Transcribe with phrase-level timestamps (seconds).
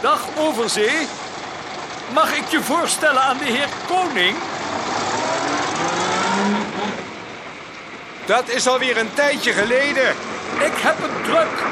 [0.00, 1.06] Dag Overzee.
[2.12, 4.36] Mag ik je voorstellen aan de heer Koning?
[8.24, 10.08] Dat is alweer een tijdje geleden.
[10.58, 11.64] Ik heb het druk.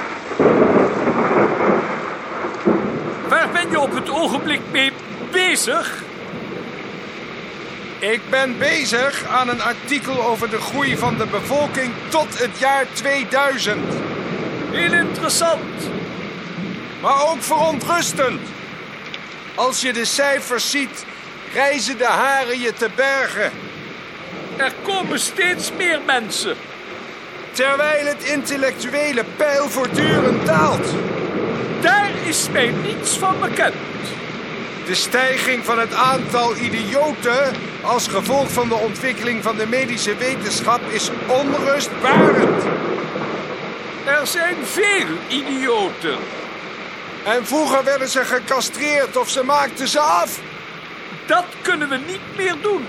[3.29, 4.93] Waar ben je op het ogenblik mee
[5.31, 6.03] bezig?
[7.99, 12.85] Ik ben bezig aan een artikel over de groei van de bevolking tot het jaar
[12.93, 13.79] 2000.
[14.71, 15.99] Heel interessant.
[17.01, 18.41] Maar ook verontrustend.
[19.55, 21.05] Als je de cijfers ziet,
[21.53, 23.51] reizen de haren je te bergen.
[24.57, 26.57] Er komen steeds meer mensen.
[27.53, 30.87] Terwijl het intellectuele peil voortdurend daalt.
[31.81, 33.75] Daar is mij niets van bekend.
[34.87, 40.81] De stijging van het aantal idioten als gevolg van de ontwikkeling van de medische wetenschap
[40.91, 42.63] is onrustbarend.
[44.07, 46.19] Er zijn veel idioten.
[47.35, 50.41] En vroeger werden ze gecastreerd of ze maakten ze af.
[51.27, 52.87] Dat kunnen we niet meer doen.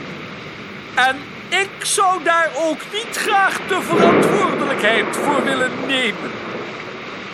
[0.96, 1.18] En
[1.50, 6.32] ik zou daar ook niet graag de verantwoordelijkheid voor willen nemen.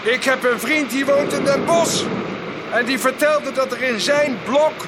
[0.04, 2.04] Ik heb een vriend die woont in Den Bosch.
[2.72, 4.86] En die vertelde dat er in zijn blok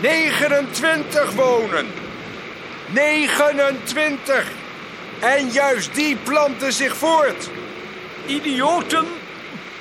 [0.00, 1.86] 29 wonen.
[2.86, 4.50] 29!
[5.20, 7.50] En juist die planten zich voort.
[8.26, 9.06] Idioten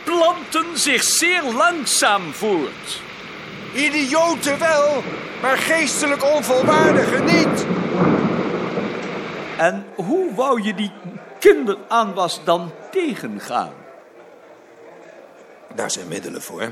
[0.04, 3.02] planten zich zeer langzaam voort.
[3.74, 5.04] Idioten wel,
[5.42, 7.66] maar geestelijk onvolwaardigen niet.
[9.58, 10.92] En hoe wou je die
[11.40, 13.74] kinderaanwas dan tegengaan?
[15.76, 16.72] Daar zijn middelen voor.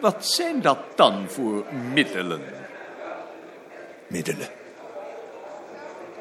[0.00, 2.42] Wat zijn dat dan voor middelen?
[4.06, 4.48] Middelen.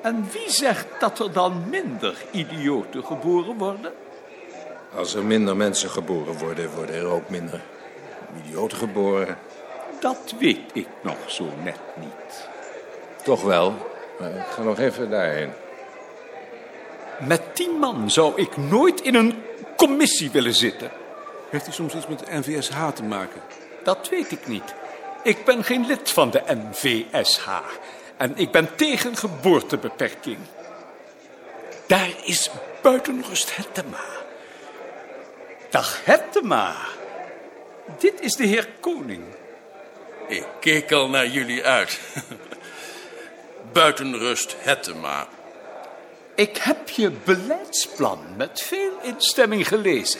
[0.01, 3.93] En wie zegt dat er dan minder idioten geboren worden?
[4.95, 7.61] Als er minder mensen geboren worden, worden er ook minder
[8.45, 9.37] idioten geboren.
[9.99, 12.47] Dat weet ik nog zo net niet.
[13.23, 13.73] Toch wel.
[14.19, 15.51] Maar ik ga nog even daarheen.
[17.19, 19.43] Met die man zou ik nooit in een
[19.77, 20.91] commissie willen zitten.
[21.49, 23.41] Heeft u soms iets met de NVSH te maken?
[23.83, 24.73] Dat weet ik niet.
[25.23, 27.47] Ik ben geen lid van de NVSH.
[28.17, 30.37] En ik ben tegen geboortebeperking.
[31.87, 32.49] Daar is
[32.81, 34.23] buitenrust Hettema.
[35.69, 36.75] Dag Hettema.
[37.99, 39.23] Dit is de heer Koning.
[40.27, 41.99] Ik keek al naar jullie uit.
[43.73, 45.27] Buitenrust Hettema.
[46.35, 50.19] Ik heb je beleidsplan met veel instemming gelezen.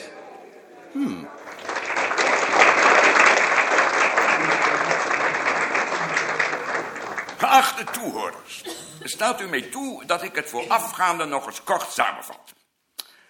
[7.38, 8.62] Geachte toehoorders,
[9.02, 12.55] staat u mij toe dat ik het voorafgaande nog eens kort samenvat.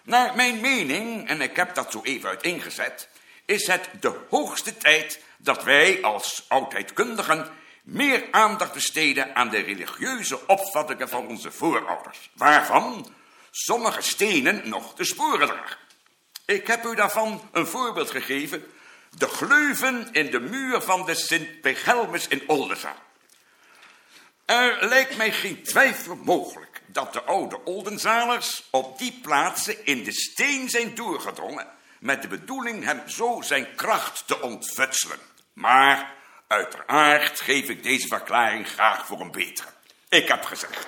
[0.07, 3.09] Naar mijn mening, en ik heb dat zo even uiteengezet,
[3.45, 7.49] is het de hoogste tijd dat wij als oudheidkundigen
[7.83, 13.13] meer aandacht besteden aan de religieuze opvattingen van onze voorouders, waarvan
[13.51, 15.77] sommige stenen nog de sporen dragen.
[16.45, 18.65] Ik heb u daarvan een voorbeeld gegeven,
[19.17, 23.03] de gleuven in de muur van de Sint-Pegelmus in Oldenzaal.
[24.45, 30.13] Er lijkt mij geen twijfel mogelijk dat de oude Oldenzalers op die plaatsen in de
[30.13, 31.67] steen zijn doorgedrongen
[31.99, 35.19] met de bedoeling hem zo zijn kracht te ontfutselen.
[35.53, 36.13] Maar
[36.47, 39.67] uiteraard geef ik deze verklaring graag voor een betere.
[40.09, 40.85] Ik heb gezegd.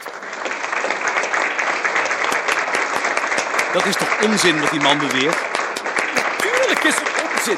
[3.73, 5.38] Dat is toch onzin wat die man beweert?
[6.16, 7.58] Natuurlijk is het onzin.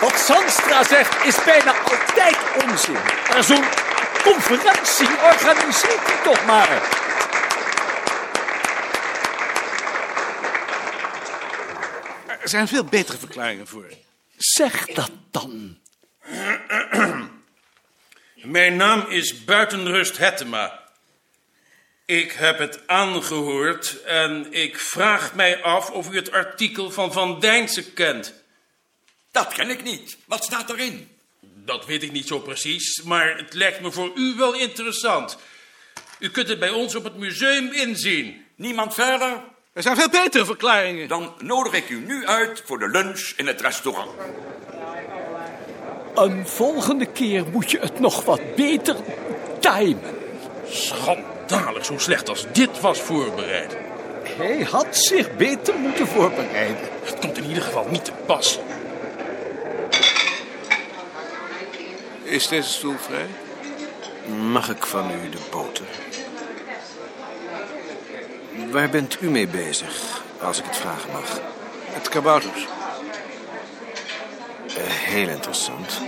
[0.00, 2.98] Wat Sandstra zegt is bijna altijd onzin.
[3.30, 3.64] Maar zo'n
[4.22, 7.04] conferentie organiseert toch maar.
[12.46, 13.88] Er zijn veel betere verklaringen voor.
[14.36, 15.78] Zeg dat dan.
[18.34, 20.82] Mijn naam is Buitenrust Hettema.
[22.04, 27.40] Ik heb het aangehoord en ik vraag mij af of u het artikel van Van
[27.40, 28.34] Dijnsen kent.
[29.30, 30.16] Dat ken ik niet.
[30.24, 31.08] Wat staat erin?
[31.40, 35.38] Dat weet ik niet zo precies, maar het lijkt me voor u wel interessant.
[36.18, 38.46] U kunt het bij ons op het museum inzien.
[38.56, 39.54] Niemand verder?
[39.76, 41.08] Er zijn veel betere verklaringen.
[41.08, 44.10] Dan nodig ik u nu uit voor de lunch in het restaurant.
[46.14, 48.96] Een volgende keer moet je het nog wat beter
[49.60, 50.18] timen.
[50.68, 53.76] Schandalig, zo slecht als dit was voorbereid.
[54.22, 56.88] Hij had zich beter moeten voorbereiden.
[57.02, 58.58] Het komt in ieder geval niet te pas.
[62.22, 63.26] Is deze stoel vrij?
[64.36, 65.86] Mag ik van u de boter?
[68.70, 71.40] Waar bent u mee bezig, als ik het vragen mag?
[71.84, 72.66] Het kabouters.
[74.78, 76.00] heel interessant.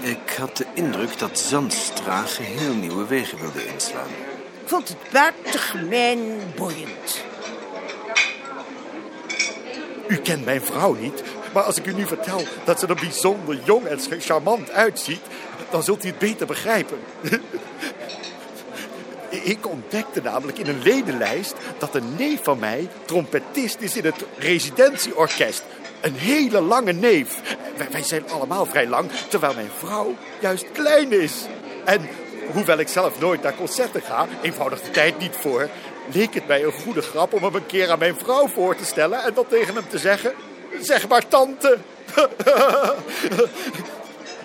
[0.00, 4.08] Ik had de indruk dat Zandstra geheel nieuwe wegen wilde inslaan.
[4.62, 7.24] Ik vond het buitengemeen boeiend.
[10.08, 11.22] U kent mijn vrouw niet,
[11.52, 15.20] maar als ik u nu vertel dat ze er bijzonder jong en charmant uitziet,
[15.70, 16.98] dan zult u het beter begrijpen.
[19.42, 24.24] Ik ontdekte namelijk in een ledenlijst dat een neef van mij trompetist is in het
[24.38, 25.62] residentieorkest.
[26.00, 27.40] Een hele lange neef.
[27.90, 31.32] Wij, zijn allemaal vrij lang, terwijl mijn vrouw juist klein is.
[31.84, 32.08] En
[32.52, 35.68] hoewel ik zelf nooit naar concerten ga, eenvoudig de tijd niet voor,
[36.12, 38.84] leek het mij een goede grap om hem een keer aan mijn vrouw voor te
[38.84, 40.32] stellen en dan tegen hem te zeggen:
[40.80, 41.78] Zeg maar, tante.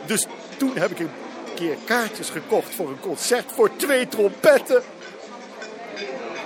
[0.05, 0.27] dus
[0.57, 1.09] toen heb ik een
[1.55, 4.83] keer kaartjes gekocht voor een concert voor twee trompetten.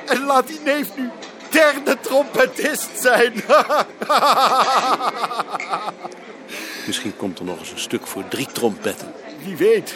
[0.05, 1.09] En laat die neef nu
[1.49, 3.33] derde trompetist zijn.
[6.87, 9.13] Misschien komt er nog eens een stuk voor drie trompetten.
[9.43, 9.95] Wie weet.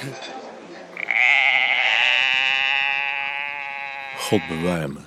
[4.17, 4.99] God bewaar me.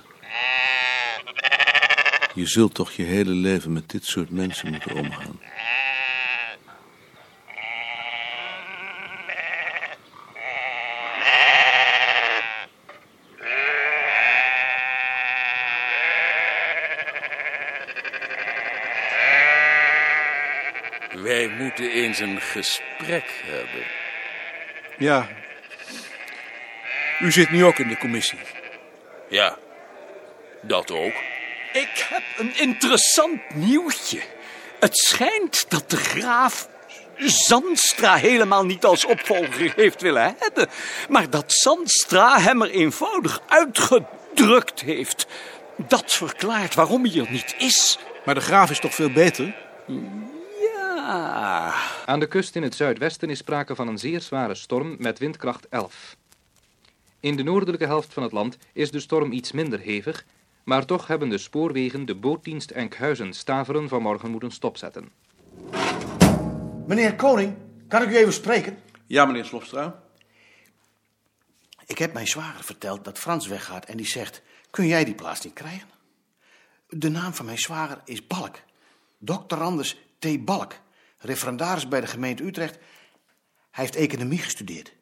[2.33, 5.39] Je zult toch je hele leven met dit soort mensen moeten omgaan.
[21.21, 23.85] Wij moeten eens een gesprek hebben.
[24.97, 25.27] Ja.
[27.19, 28.39] U zit nu ook in de commissie.
[29.29, 29.57] Ja,
[30.61, 31.13] dat ook.
[31.73, 34.21] Ik heb een interessant nieuwtje.
[34.79, 36.67] Het schijnt dat de graaf
[37.17, 40.69] Zandstra helemaal niet als opvolger heeft willen hebben.
[41.09, 45.27] Maar dat Zandstra hem er eenvoudig uitgedrukt heeft.
[45.77, 47.99] Dat verklaart waarom hij er niet is.
[48.25, 49.55] Maar de graaf is toch veel beter?
[51.07, 51.73] Ja.
[52.05, 55.67] Aan de kust in het zuidwesten is sprake van een zeer zware storm met windkracht
[55.69, 56.17] 11.
[57.19, 60.25] In de noordelijke helft van het land is de storm iets minder hevig,
[60.63, 65.11] maar toch hebben de spoorwegen de bootdienst Enkhuizen Staveren vanmorgen moeten stopzetten.
[66.87, 67.55] Meneer Koning,
[67.87, 68.77] kan ik u even spreken?
[69.05, 70.03] Ja, meneer Slofstra.
[71.85, 74.41] Ik heb mijn zwager verteld dat Frans weggaat en die zegt...
[74.69, 75.89] kun jij die plaats niet krijgen?
[76.89, 78.55] De naam van mijn zwager is Balk.
[79.17, 79.55] Dr.
[79.55, 80.45] Anders T.
[80.45, 80.73] Balk.
[81.17, 82.75] Referendaris bij de gemeente Utrecht.
[83.71, 84.93] Hij heeft economie gestudeerd.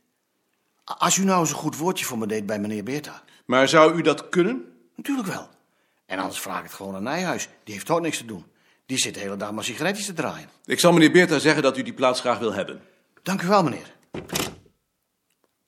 [0.83, 3.23] Als u nou eens een goed woordje voor me deed bij meneer Beerta.
[3.45, 4.77] Maar zou u dat kunnen?
[4.95, 5.49] Natuurlijk wel.
[6.05, 7.49] En anders vraag ik het gewoon aan Nijhuis.
[7.63, 8.45] Die heeft ook niks te doen.
[8.85, 10.49] Die zit de hele dag maar sigaretjes te draaien.
[10.65, 12.81] Ik zal meneer Beerta zeggen dat u die plaats graag wil hebben.
[13.23, 13.95] Dank u wel, meneer.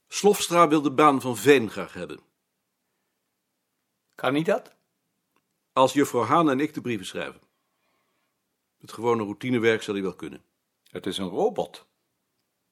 [0.08, 2.20] Slofstra wil de baan van Veen graag hebben.
[4.16, 4.76] Kan niet dat?
[5.74, 7.42] Als juffrouw Haan en ik de brieven schrijven.
[8.80, 10.44] Het gewone routinewerk zal hij wel kunnen.
[10.90, 11.86] Het is een robot.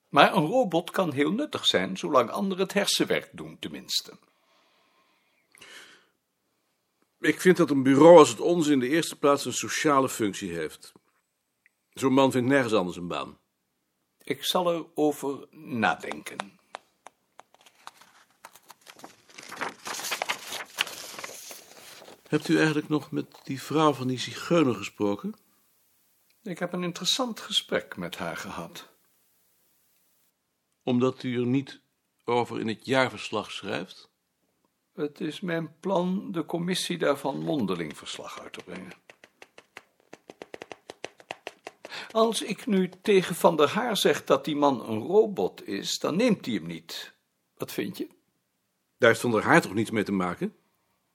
[0.10, 4.18] Maar een robot kan heel nuttig zijn, zolang anderen het hersenwerk doen, tenminste.
[7.20, 10.52] Ik vind dat een bureau als het onze in de eerste plaats een sociale functie
[10.52, 10.94] heeft.
[11.94, 13.38] Zo'n man vindt nergens anders een baan.
[14.24, 16.60] Ik zal erover nadenken.
[22.28, 25.36] Hebt u eigenlijk nog met die vrouw van die zigeuner gesproken?
[26.46, 28.90] Ik heb een interessant gesprek met haar gehad.
[30.84, 31.82] Omdat u er niet
[32.24, 34.10] over in het jaarverslag schrijft?
[34.94, 38.94] Het is mijn plan de commissie daarvan mondeling verslag uit te brengen.
[42.12, 46.16] Als ik nu tegen Van der Haar zeg dat die man een robot is, dan
[46.16, 47.14] neemt hij hem niet.
[47.58, 48.08] Wat vind je?
[48.98, 50.56] Daar heeft Van der Haar toch niets mee te maken?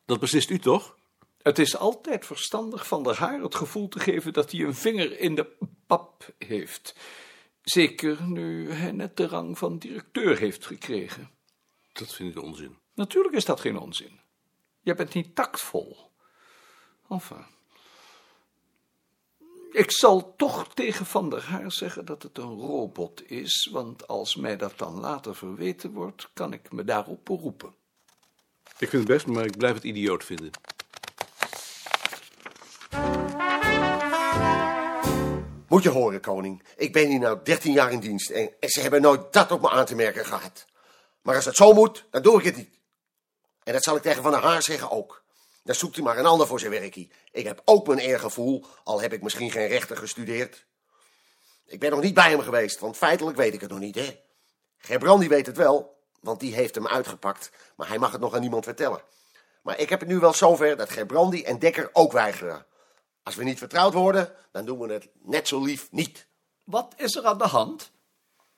[0.04, 0.98] Dat beslist u toch?
[1.42, 5.18] Het is altijd verstandig Van der Haar het gevoel te geven dat hij een vinger
[5.18, 5.56] in de
[5.86, 6.94] pap heeft.
[7.62, 11.30] Zeker nu hij net de rang van directeur heeft gekregen.
[11.92, 12.78] Dat vind ik onzin.
[12.94, 14.20] Natuurlijk is dat geen onzin.
[14.80, 16.10] Je bent niet tactvol.
[17.08, 17.44] Enfin.
[19.70, 24.36] Ik zal toch tegen Van der Haar zeggen dat het een robot is, want als
[24.36, 27.74] mij dat dan later verweten wordt, kan ik me daarop beroepen.
[28.78, 30.50] Ik vind het best, maar ik blijf het idioot vinden.
[35.70, 36.62] Moet je horen, koning.
[36.76, 39.70] Ik ben hier nou 13 jaar in dienst en, ze hebben nooit dat op me
[39.70, 40.64] aan te merken gehad.
[41.22, 42.78] Maar als het zo moet, dan doe ik het niet.
[43.62, 45.24] En dat zal ik tegen Van der Haar zeggen ook.
[45.62, 47.10] Dan zoekt hij maar een ander voor zijn werkie.
[47.32, 50.66] Ik heb ook mijn eergevoel, al heb ik misschien geen rechten gestudeerd.
[51.66, 54.20] Ik ben nog niet bij hem geweest, want feitelijk weet ik het nog niet, hè.
[54.78, 58.40] Gerbrandi weet het wel, want die heeft hem uitgepakt, maar hij mag het nog aan
[58.40, 59.02] niemand vertellen.
[59.62, 62.66] Maar ik heb het nu wel zover dat Gerbrandi en Dekker ook weigeren.
[63.22, 66.26] Als we niet vertrouwd worden, dan doen we het net zo lief niet.
[66.64, 67.90] Wat is er aan de hand?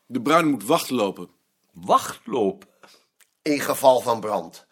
[0.06, 1.30] De bruin moet wachtlopen.
[1.72, 2.68] Wachtlopen?
[3.42, 4.66] In geval van brand.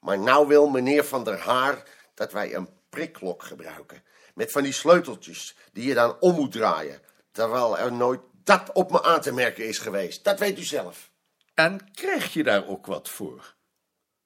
[0.00, 4.02] Maar nou wil meneer Van der Haar dat wij een prikklok gebruiken.
[4.34, 7.00] Met van die sleuteltjes die je dan om moet draaien.
[7.30, 10.24] Terwijl er nooit dat op me aan te merken is geweest.
[10.24, 11.10] Dat weet u zelf.
[11.54, 13.54] En krijg je daar ook wat voor?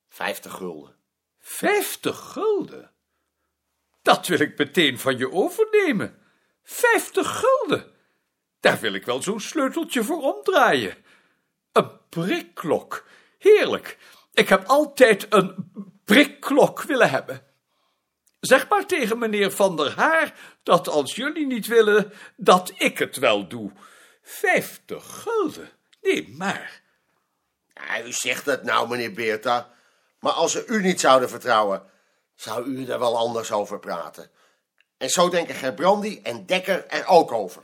[0.09, 0.97] Vijftig gulden.
[1.39, 2.91] Vijftig gulden?
[4.07, 6.19] Dat wil ik meteen van je overnemen.
[6.63, 7.93] Vijftig gulden?
[8.61, 10.97] Daar wil ik wel zo'n sleuteltje voor omdraaien.
[11.73, 13.07] Een prikklok.
[13.39, 13.99] Heerlijk.
[14.33, 15.71] Ik heb altijd een
[16.05, 17.43] prikklok willen hebben.
[18.41, 23.17] Zeg maar tegen meneer Van der Haar dat als jullie niet willen, dat ik het
[23.17, 23.73] wel doe.
[24.23, 25.71] Vijftig gulden?
[26.01, 26.83] Nee, maar...
[28.05, 29.71] U zegt dat nou, meneer Beerta.
[30.21, 31.95] Maar als ze u niet zouden vertrouwen,
[32.37, 34.31] zou u er wel anders over praten.
[34.97, 37.63] En zo denken Gerbrandi en Dekker er ook over.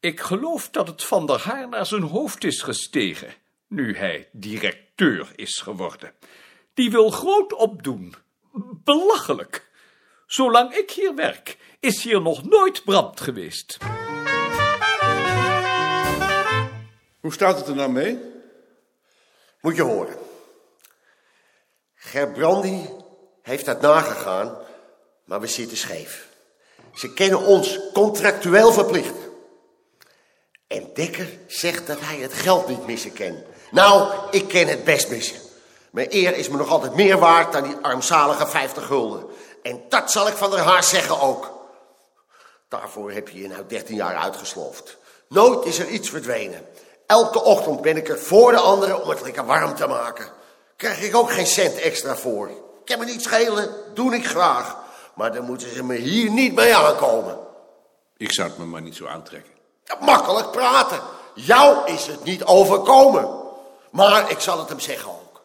[0.00, 3.34] Ik geloof dat het Van der Haar naar zijn hoofd is gestegen,
[3.66, 6.12] nu hij directeur is geworden.
[6.74, 8.14] Die wil groot opdoen.
[8.84, 9.68] Belachelijk.
[10.26, 13.78] Zolang ik hier werk, is hier nog nooit brand geweest.
[17.20, 18.18] Hoe staat het er nou mee?
[19.60, 20.29] Moet je horen.
[22.02, 22.90] Gerbrandi
[23.42, 24.56] heeft dat nagegaan,
[25.24, 26.28] maar we zitten scheef.
[26.94, 29.14] Ze kennen ons contractueel verplicht.
[30.66, 33.42] En Dekker zegt dat hij het geld niet missen kan.
[33.70, 35.36] Nou, ik ken het best missen.
[35.90, 39.24] Mijn eer is me nog altijd meer waard dan die armzalige 50 gulden.
[39.62, 41.52] En dat zal ik van der Haar zeggen ook.
[42.68, 44.96] Daarvoor heb je je nou 13 jaar uitgesloofd.
[45.28, 46.66] Nooit is er iets verdwenen.
[47.06, 50.38] Elke ochtend ben ik er voor de anderen om het lekker warm te maken.
[50.80, 52.50] Krijg ik ook geen cent extra voor.
[52.84, 54.76] Kan me niet schelen, doe ik graag.
[55.14, 57.38] Maar dan moeten ze me hier niet mee aankomen.
[58.16, 59.52] Ik zou het me maar niet zo aantrekken.
[60.00, 61.00] Makkelijk praten.
[61.34, 63.28] Jou is het niet overkomen.
[63.90, 65.42] Maar ik zal het hem zeggen ook.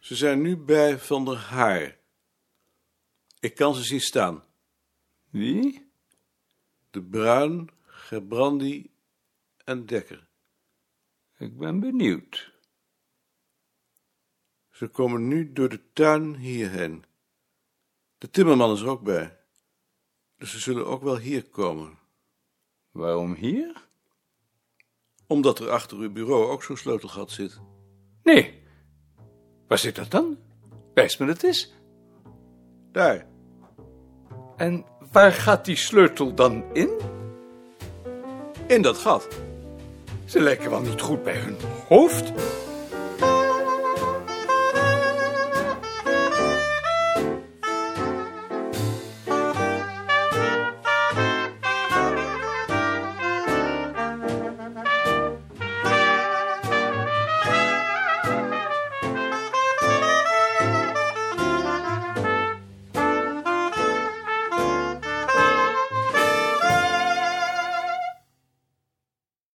[0.00, 1.96] Ze zijn nu bij Van der Haar.
[3.40, 4.44] Ik kan ze zien staan.
[5.30, 5.92] Wie?
[6.90, 8.90] De Bruin, Gerbrandi
[9.64, 10.28] en Dekker.
[11.40, 12.52] Ik ben benieuwd.
[14.70, 17.04] Ze komen nu door de tuin hierheen.
[18.18, 19.38] De timmerman is er ook bij.
[20.36, 21.98] Dus ze zullen ook wel hier komen.
[22.90, 23.88] Waarom hier?
[25.26, 27.60] Omdat er achter uw bureau ook zo'n sleutelgat zit.
[28.22, 28.62] Nee.
[29.68, 30.38] Waar zit dat dan?
[30.94, 31.72] Wijs me het eens.
[32.92, 33.26] Daar.
[34.56, 36.90] En waar gaat die sleutel dan in?
[38.66, 39.48] In dat gat.
[40.30, 41.56] Ze lijken wel niet goed bij hun
[41.88, 42.32] hoofd.